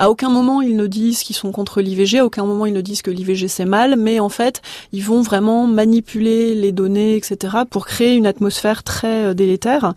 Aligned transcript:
À 0.00 0.08
aucun 0.08 0.30
moment 0.30 0.62
ils 0.62 0.76
ne 0.76 0.86
disent 0.86 1.22
qu'ils 1.22 1.36
sont 1.36 1.52
contre 1.52 1.82
l'IVG, 1.82 2.20
à 2.20 2.24
aucun 2.24 2.46
moment 2.46 2.64
ils 2.64 2.72
ne 2.72 2.80
disent 2.80 3.02
que 3.02 3.10
l'IVG 3.10 3.48
c'est 3.48 3.66
mal, 3.66 3.96
mais 3.96 4.18
en 4.18 4.30
fait 4.30 4.62
ils 4.92 5.04
vont 5.04 5.20
vraiment 5.20 5.66
manipuler 5.66 6.54
les 6.54 6.72
données, 6.72 7.16
etc. 7.16 7.58
pour 7.68 7.84
créer 7.84 8.14
une 8.14 8.24
atmosphère 8.24 8.82
très 8.82 9.26
euh, 9.26 9.34
délétère. 9.34 9.92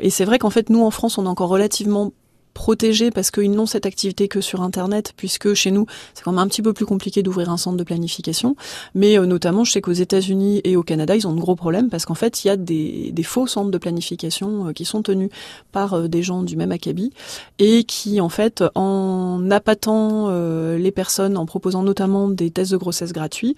Et 0.00 0.08
c'est 0.08 0.24
vrai 0.24 0.38
qu'en 0.38 0.48
fait 0.48 0.70
nous 0.70 0.82
en 0.82 0.90
France 0.90 1.18
on 1.18 1.26
est 1.26 1.28
encore 1.28 1.50
relativement 1.50 2.12
protégés 2.54 3.10
parce 3.10 3.30
qu'ils 3.30 3.52
n'ont 3.52 3.66
cette 3.66 3.86
activité 3.86 4.28
que 4.28 4.40
sur 4.40 4.62
Internet, 4.62 5.12
puisque 5.16 5.54
chez 5.54 5.70
nous, 5.70 5.86
c'est 6.14 6.22
quand 6.22 6.32
même 6.32 6.38
un 6.38 6.48
petit 6.48 6.62
peu 6.62 6.72
plus 6.72 6.86
compliqué 6.86 7.22
d'ouvrir 7.22 7.50
un 7.50 7.56
centre 7.56 7.76
de 7.76 7.84
planification. 7.84 8.56
Mais 8.94 9.18
euh, 9.18 9.26
notamment, 9.26 9.64
je 9.64 9.72
sais 9.72 9.80
qu'aux 9.80 9.92
États-Unis 9.92 10.60
et 10.64 10.76
au 10.76 10.82
Canada, 10.82 11.16
ils 11.16 11.26
ont 11.26 11.32
de 11.32 11.40
gros 11.40 11.56
problèmes 11.56 11.88
parce 11.88 12.06
qu'en 12.06 12.14
fait, 12.14 12.44
il 12.44 12.48
y 12.48 12.50
a 12.50 12.56
des, 12.56 13.10
des, 13.12 13.22
faux 13.22 13.46
centres 13.46 13.70
de 13.70 13.78
planification 13.78 14.68
euh, 14.68 14.72
qui 14.72 14.84
sont 14.84 15.02
tenus 15.02 15.30
par 15.72 15.94
euh, 15.94 16.08
des 16.08 16.22
gens 16.22 16.42
du 16.42 16.56
même 16.56 16.72
acabit 16.72 17.12
et 17.58 17.84
qui, 17.84 18.20
en 18.20 18.28
fait, 18.28 18.62
en 18.74 19.50
appâtant 19.50 20.30
les 20.76 20.90
personnes, 20.90 21.36
en 21.36 21.46
proposant 21.46 21.82
notamment 21.82 22.28
des 22.28 22.50
tests 22.50 22.72
de 22.72 22.76
grossesse 22.76 23.12
gratuits, 23.12 23.56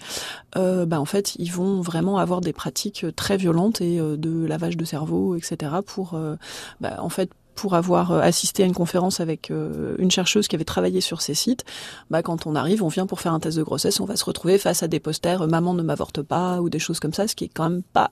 bah, 0.55 0.99
en 0.99 1.05
fait, 1.05 1.35
ils 1.37 1.51
vont 1.51 1.81
vraiment 1.81 2.17
avoir 2.17 2.41
des 2.41 2.53
pratiques 2.53 3.05
très 3.15 3.37
violentes 3.37 3.81
et 3.81 3.97
de 3.97 4.45
lavage 4.45 4.77
de 4.77 4.85
cerveau, 4.85 5.35
etc. 5.35 5.71
pour, 5.85 6.19
bah, 6.81 6.97
en 6.99 7.09
fait, 7.09 7.29
pour 7.55 7.73
avoir 7.73 8.11
euh, 8.11 8.19
assisté 8.19 8.63
à 8.63 8.65
une 8.65 8.73
conférence 8.73 9.19
avec 9.19 9.49
euh, 9.49 9.95
une 9.97 10.11
chercheuse 10.11 10.47
qui 10.47 10.55
avait 10.55 10.65
travaillé 10.65 11.01
sur 11.01 11.21
ces 11.21 11.33
sites, 11.33 11.65
bah, 12.09 12.21
quand 12.21 12.45
on 12.45 12.55
arrive, 12.55 12.83
on 12.83 12.89
vient 12.89 13.07
pour 13.07 13.21
faire 13.21 13.33
un 13.33 13.39
test 13.39 13.57
de 13.57 13.63
grossesse, 13.63 13.99
on 13.99 14.05
va 14.05 14.15
se 14.15 14.25
retrouver 14.25 14.57
face 14.57 14.83
à 14.83 14.87
des 14.87 14.99
posters 14.99 15.41
euh, 15.41 15.47
"Maman 15.47 15.73
ne 15.73 15.81
m'avorte 15.81 16.21
pas" 16.21 16.61
ou 16.61 16.69
des 16.69 16.79
choses 16.79 16.99
comme 16.99 17.13
ça, 17.13 17.27
ce 17.27 17.35
qui 17.35 17.45
est 17.45 17.51
quand 17.53 17.69
même 17.69 17.83
pas 17.83 18.11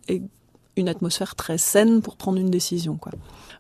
une 0.75 0.89
atmosphère 0.89 1.35
très 1.35 1.57
saine 1.57 2.01
pour 2.01 2.15
prendre 2.15 2.39
une 2.39 2.49
décision, 2.49 2.95
quoi. 2.95 3.11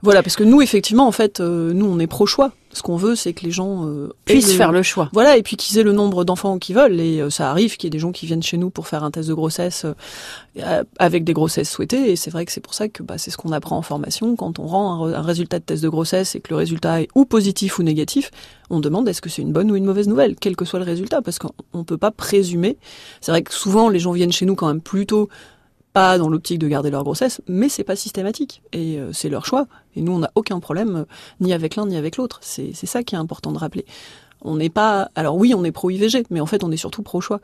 Voilà, 0.01 0.21
parce 0.21 0.35
que 0.35 0.43
nous, 0.43 0.61
effectivement, 0.61 1.07
en 1.07 1.13
fait, 1.13 1.39
nous, 1.39 1.85
on 1.85 1.97
est 1.97 2.07
pro-choix. 2.07 2.51
Ce 2.73 2.81
qu'on 2.81 2.97
veut, 2.97 3.15
c'est 3.15 3.33
que 3.33 3.45
les 3.45 3.51
gens 3.51 3.85
euh, 3.87 4.09
puissent 4.25 4.53
faire 4.53 4.71
le 4.71 4.83
choix. 4.83 5.09
Voilà, 5.13 5.37
et 5.37 5.43
puis 5.43 5.55
qu'ils 5.55 5.77
aient 5.77 5.83
le 5.83 5.93
nombre 5.93 6.25
d'enfants 6.25 6.57
qu'ils 6.57 6.75
veulent. 6.75 6.99
Et 6.99 7.23
ça 7.29 7.49
arrive 7.49 7.77
qu'il 7.77 7.85
y 7.85 7.87
ait 7.87 7.91
des 7.91 7.99
gens 7.99 8.11
qui 8.11 8.25
viennent 8.25 8.43
chez 8.43 8.57
nous 8.57 8.69
pour 8.69 8.87
faire 8.87 9.05
un 9.05 9.11
test 9.11 9.29
de 9.29 9.33
grossesse 9.33 9.85
avec 10.99 11.23
des 11.23 11.33
grossesses 11.33 11.69
souhaitées. 11.69 12.11
Et 12.11 12.15
c'est 12.15 12.31
vrai 12.31 12.45
que 12.45 12.51
c'est 12.51 12.61
pour 12.61 12.73
ça 12.73 12.89
que 12.89 13.01
bah, 13.01 13.17
c'est 13.17 13.31
ce 13.31 13.37
qu'on 13.37 13.51
apprend 13.51 13.77
en 13.77 13.81
formation. 13.81 14.35
Quand 14.35 14.59
on 14.59 14.65
rend 14.65 15.07
un, 15.07 15.21
résultat 15.21 15.59
de 15.59 15.63
test 15.63 15.83
de 15.83 15.89
grossesse 15.89 16.35
et 16.35 16.41
que 16.41 16.49
le 16.49 16.57
résultat 16.57 17.01
est 17.01 17.07
ou 17.15 17.25
positif 17.25 17.79
ou 17.79 17.83
négatif, 17.83 18.31
on 18.69 18.79
demande 18.79 19.07
est-ce 19.07 19.21
que 19.21 19.29
c'est 19.29 19.41
une 19.41 19.53
bonne 19.53 19.71
ou 19.71 19.75
une 19.75 19.85
mauvaise 19.85 20.07
nouvelle, 20.07 20.35
quel 20.35 20.55
que 20.55 20.65
soit 20.65 20.79
le 20.79 20.85
résultat, 20.85 21.21
parce 21.21 21.39
qu'on 21.39 21.53
ne 21.73 21.83
peut 21.83 21.97
pas 21.97 22.11
présumer. 22.11 22.77
C'est 23.21 23.31
vrai 23.31 23.43
que 23.43 23.53
souvent, 23.53 23.87
les 23.87 23.99
gens 23.99 24.11
viennent 24.11 24.31
chez 24.31 24.45
nous 24.45 24.55
quand 24.55 24.67
même 24.67 24.81
plutôt 24.81 25.29
pas 25.93 26.17
dans 26.17 26.27
l'optique 26.29 26.59
de 26.59 26.67
garder 26.67 26.89
leur 26.89 27.03
grossesse, 27.03 27.41
mais 27.47 27.69
c'est 27.69 27.83
pas 27.83 27.95
systématique 27.95 28.63
et 28.73 28.99
euh, 28.99 29.13
c'est 29.13 29.29
leur 29.29 29.45
choix. 29.45 29.67
Et 29.95 30.01
nous, 30.01 30.11
on 30.11 30.19
n'a 30.19 30.31
aucun 30.35 30.59
problème 30.59 30.95
euh, 30.95 31.05
ni 31.39 31.53
avec 31.53 31.75
l'un 31.75 31.85
ni 31.85 31.95
avec 31.95 32.17
l'autre. 32.17 32.39
C'est 32.41 32.73
ça 32.73 33.03
qui 33.03 33.15
est 33.15 33.17
important 33.17 33.51
de 33.51 33.59
rappeler. 33.59 33.85
On 34.41 34.57
n'est 34.57 34.69
pas, 34.69 35.09
alors 35.15 35.37
oui, 35.37 35.53
on 35.55 35.63
est 35.63 35.71
pro 35.71 35.89
IVG, 35.89 36.25
mais 36.29 36.41
en 36.41 36.45
fait, 36.45 36.63
on 36.63 36.71
est 36.71 36.77
surtout 36.77 37.01
pro 37.01 37.21
choix. 37.21 37.39